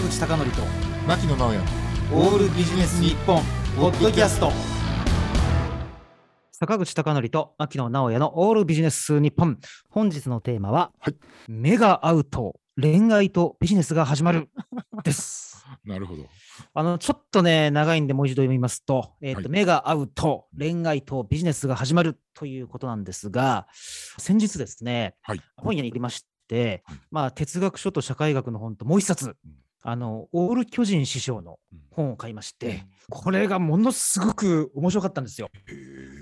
[0.00, 0.62] 坂口孝則と
[1.06, 1.58] 牧野直哉。
[2.14, 3.42] オールビジネス日本
[3.76, 4.50] ポッドキャスト。
[6.52, 9.58] 坂口孝則と牧野直哉のオールビジネス日本。
[9.90, 11.16] 本日のテーマは、はい。
[11.48, 14.48] 目が合うと恋愛とビジネスが始まる。
[15.04, 15.66] です。
[15.84, 16.24] なるほど。
[16.72, 19.48] あのちょっとね長いんでもう一度読みますと,、えーとはい。
[19.50, 23.66] 目が合うと恋愛とビジネスが始まるということなんですが
[24.16, 25.42] 先日ですね、はい。
[25.58, 29.36] 本屋に行きまして、はいまあ、哲学書と社会学の本ともう一冊、
[29.82, 31.58] あのオール巨人師匠の
[31.90, 35.48] 本を買いまして、これがものすごく面白かったんですよ。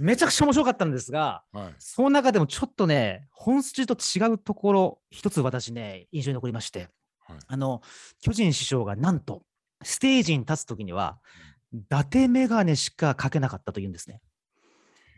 [0.00, 6.88] めちゃくちゃ面白かったんですが、はいその中でもちょっとね、本筋と違うところ、一つ私ね、印象に残りまして、
[7.20, 7.80] はいあの、
[8.20, 9.42] 巨人師匠がなんと、
[9.82, 11.18] ステージに立つときには、
[11.72, 14.20] 伊達メガネしかかけなかったというんですね。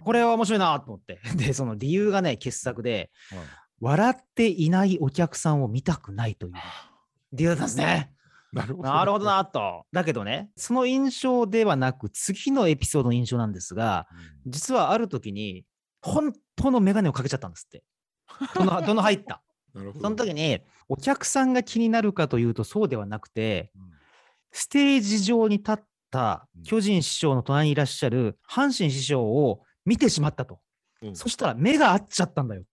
[0.00, 1.18] これは面白いなと思って。
[1.34, 3.38] で、その理由がね、傑作で、はい
[3.80, 6.54] 笑っていないお客さんを見たくないという
[7.32, 8.10] 理由だったんですね。
[8.52, 9.84] なるほどなるほどなと。
[9.92, 14.06] だけどね、その印象ではなく、次のエピソードの印象なんですが、
[14.46, 15.64] 実はある時に、
[16.00, 17.82] 本当のメガネをかけちゃったんですって。
[18.54, 19.42] どの どの入った。
[19.74, 23.98] なるほどその時に、お客さんが気になるかというと、そうではなくて、うん
[24.50, 25.76] ステージ上に立っ
[26.10, 30.60] たうん巨人師匠の隣にいらっしゃる阪神師匠を見てしまったと。
[31.02, 32.64] うんそしたら目が合っちゃったんだよ。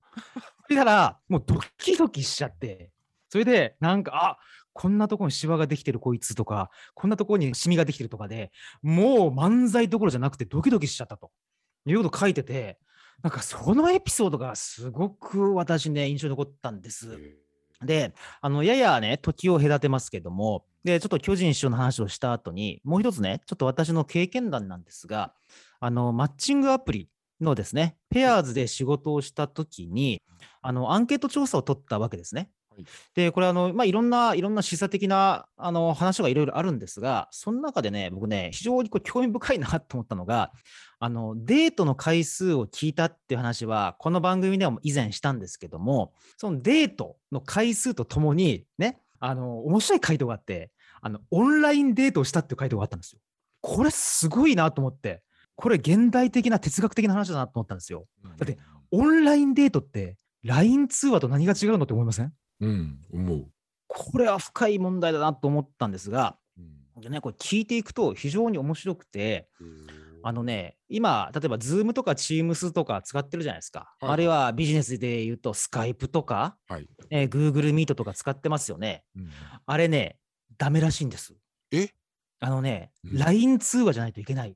[0.64, 2.92] それから、もうドキドキしちゃって、
[3.30, 4.38] それで、なんか、あ
[4.76, 8.52] こんなところにシワができてるこいつとか、こんなところにシミができてるとかで、
[8.84, 11.32] もう漫才どころじゃなくてドキドキしちゃったと
[11.86, 12.78] いうことを書いてて、
[13.24, 17.14] なんかそのエピソードがすごく私ね、印象に残ったんです。
[17.14, 17.46] へ
[17.86, 25.34] で、あの、ややね、時を隔てますけども、で、ちょっと巨人師匠の話をした後に、もう一つね、ちょっと私の経験談なんですが、
[25.80, 27.10] あの、マッチングアプリ
[27.42, 30.22] のですね、ペアーズで仕事をした時に、
[30.62, 32.50] あの、アンケート調査を取ったわけですね。
[32.76, 40.52] はいで、これ、あの、まあ、いろんな、いろんな示唆的な、あの、話がいろいろあるんですが、その中でね、僕ね、非常にこう興味深いなと思ったのが、
[41.00, 50.72] あの、デートの回数を聞いたっていう話は、この番組でも以前したんですけども、そのデートの回数とともに、ね、あの、面白い回答があって、
[51.02, 53.20] あの、オンラインデートをしたっていう回答があったんですよ。
[53.62, 55.22] これすごいなと思って、
[55.56, 58.06] これ現代的な哲学的な話だなと思ったんですよ。
[58.24, 58.58] ーだって
[58.92, 62.34] オンラインデートって、LINE 通話と何が違うのって思いません？
[62.62, 63.48] うん思う。
[63.88, 67.02] これは深い問題だなと思ったんですが、うん。
[67.02, 69.48] でね、これ聞いていくと非常に面白くて、
[70.24, 73.94] あのね、今、例えば Zoom とか Teams とか使ってるじゃないですか。
[74.00, 76.88] はいあるいはビジネスで言うと Skype とか、はい。
[77.12, 79.04] えー Google Meet とか使ってますよね。
[79.16, 79.30] うん
[79.66, 80.18] あれね、
[80.58, 81.36] ダメらしいんです。
[81.72, 81.90] え？
[82.40, 83.18] あのね、うん。
[83.18, 84.56] LINE 通話じゃないといけない。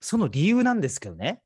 [0.00, 1.42] その理由なんですけどね、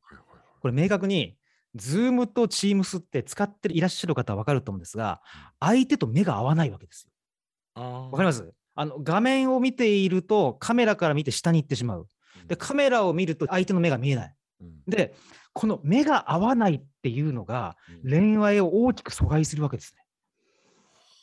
[0.60, 1.37] これ明確に、
[1.78, 5.22] Zoom と Teams って使っていらっしゃる方は分かると思うんですが、
[5.60, 7.82] 相手と目が合わないわけですよ。
[7.82, 8.52] わかります？
[8.74, 12.06] あの画面を見ていると、カメラから見て下に行ってしまう。
[12.46, 14.34] で、カメラを見ると相手の目が見えない。
[14.60, 15.14] うんで、
[15.52, 20.02] この目が合わないっていうのが、うん恋愛を大きく阻害するわけですね。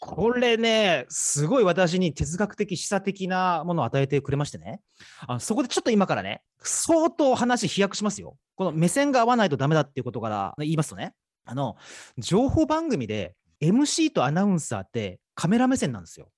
[0.05, 4.79] これね、すごい私に哲学的、示唆的なものを与えてくれましてね。
[5.27, 8.37] あそこでちょっと今からね、相当話飛躍しますよ。
[8.55, 11.75] この目線が合わないとダメだっていうことから言いますとね、あの、
[12.19, 16.29] 情報番組で MC とアナウンサーってカメラ目線なんですよ。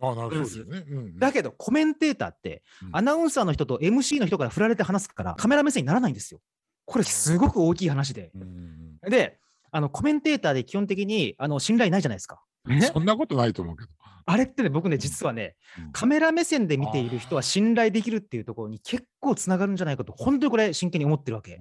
[0.00, 6.40] あなるほどねうんだけどコメンテーターって、うんアナウンサーの人と MC の人から振られて話すからカメラ目線にならないんですよ。
[6.86, 8.30] これすごく大きい話で。
[8.34, 9.38] うんうんで、
[9.72, 12.40] あのコメンテーターで基本的にあの信頼ないじゃないですか。
[12.66, 13.90] うんそんなことないと思うけど
[14.24, 21.60] あれってね、僕ね、実はね、うんカメラ目線で見ている人は信頼できるっていうところに結構つながるんじゃないかと、本当にこれ、真剣に思ってるわけ。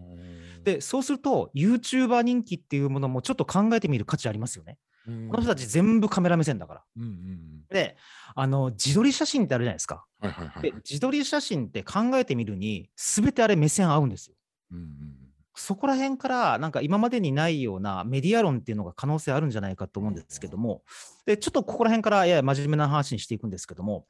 [0.63, 4.77] で、そうすると、YouTuber 人気っていうものもちょっと考えてみる価値ありますよね。
[5.07, 6.83] うんこの人たち全部カメラ目線だから。
[6.97, 7.97] うんうんで、
[8.35, 10.05] あの自撮り写真ってあるじゃないですか。
[10.19, 14.35] はいはいはいで、自撮り写真って考えてみるに、すべてあれ目線合うんですよ。
[14.71, 15.20] うんうん
[15.55, 20.81] そこら辺から、なんか今までにないようなメディア論っていうのが可能性あるんじゃないかと思うんですけども、
[21.25, 24.05] で、ちょっとここら辺からやや真面目な話にしていくんですけども、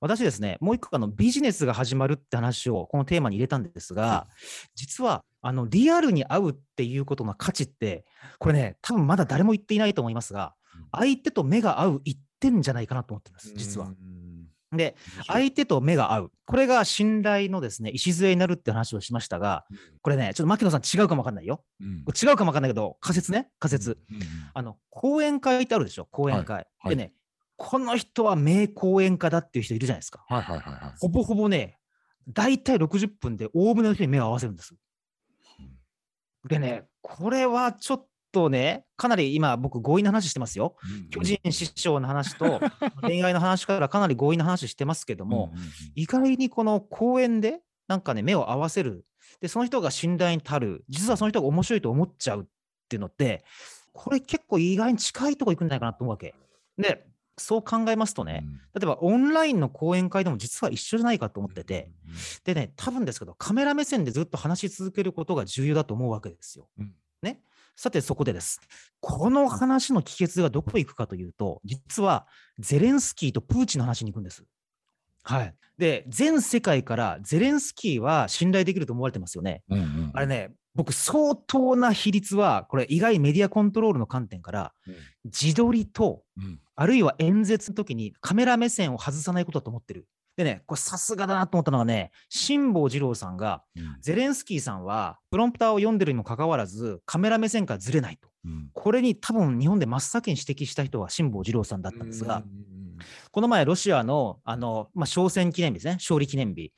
[0.00, 4.26] 私ですね、もう一個あのビジネスが始まるって話をこのテーマに入れたんですが、
[4.74, 8.04] 実はあのリアルに会うっていうことの価値って、
[8.38, 13.86] これね、多分まだ誰も言っていないと思いますがうん、相手と目が合う一点じゃないかなと思ってます、実は。
[13.86, 13.90] う。
[13.90, 13.96] ん
[14.76, 14.96] で、
[15.26, 16.32] 相手と目が合う。
[16.44, 19.64] これが信頼のですね、礎になるって話をしましたが、
[20.02, 21.64] これね、ちょっと牧野さん違うかもわかんないよ。
[21.80, 23.98] うん違うかもわかんないけど、仮説ね、仮説。
[24.10, 24.22] うんうん
[24.54, 26.66] あの、講演会ってあるでしょ、講演会。
[26.78, 27.12] はいでね、
[27.56, 30.24] この人は名講演家だっていう人いるじゃないですか。
[30.28, 31.78] はいはいはいはいほぼほぼね、
[32.28, 34.74] 大体60分で大胸の人に目を合わせるんです。
[36.48, 38.06] でね、これはちょっ
[38.36, 40.76] とね、かなり今、僕、強引な話してますよ。
[41.08, 42.60] 巨人師匠の話と
[43.00, 45.54] 恋愛の話からかなり強引な話してますけども、
[45.94, 49.06] 意外にこの公演でなんかね、目を合わせる。
[49.40, 50.84] で、その人が信頼に足る。
[50.90, 52.44] 実はその人が面白いと思っちゃうっ
[52.90, 53.42] ていうのって、
[53.94, 56.34] これ結構意外に近いとこ行くんじゃないかなと思うわけ。
[56.76, 57.06] で、
[57.38, 58.44] そう考えますとね、
[58.74, 61.90] 例えばオンラインの講演会でも実は一緒じゃないかと思ってて、
[62.44, 66.68] でね、多分ですけど、カメラ目線でずっと話し続けることが重要だと思うわけですよ。
[66.78, 67.40] うんね。
[67.76, 68.60] さて、そこでです。
[69.00, 72.26] この話の帰結がどこ行くかというと、実は
[72.58, 74.44] ゼレンスキーとプーチンの話に行くんです。
[75.22, 75.54] はい。
[75.76, 79.62] で、全世界からゼレンスキーは信頼できると思われてますよね。
[80.14, 84.72] あれね、僕、相当な比率は、これ、意外メディアコントロールの観点から、
[85.24, 86.22] 自撮りと、
[86.76, 90.06] あるいは演説の時にカメラ目線を外さないことだと思ってる。
[90.36, 93.62] でね、これさすがだなと思ったのがね、辛坊二郎さんが、
[94.00, 98.28] ゼレンスキーさんはプロンプターを読んでるにもかかわらず、カメラ目線からずれないと。
[98.74, 102.44] これに多分日本で真っ先に指摘した人は辛坊二郎さんだったんですが、
[103.30, 106.72] この前、ロシアのあの、まあ、勝戦記念日ですね、勝利記念日。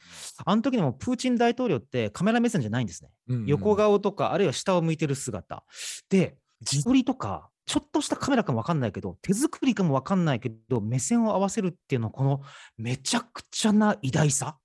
[0.45, 3.11] あの時にもプーチン大統領ってカメラ目線じゃないんですね。
[3.47, 5.65] 横顔とか、あるいは下を向いてる姿。
[6.09, 12.41] で、自撮りとか、ちょっとしたカメラかもわかんないけど、手作りかもわかんないけど、目線を合わせるっていうのは、この
[12.79, 14.57] めちゃくちゃな偉大さ。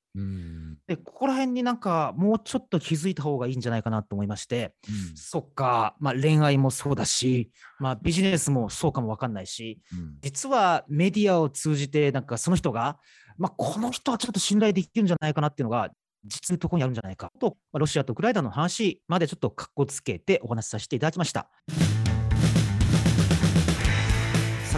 [0.87, 12.99] で、ここら辺になんかもうちょっと気づいた方がいいんじゃないかなと思いまして、うんそっか、まあ恋愛もそうだし、まあビジネスもそうかもわかんないし、うん実はメディアを通じて、なんかその人が、
[13.37, 15.89] まあこの人はちょっと信頼できるんじゃないかなっていうのが、
[16.25, 21.49] 実のところにあるんじゃないかと、まあロシアとウクライナの話までちょっとかっこつけてお話しさせていただきました。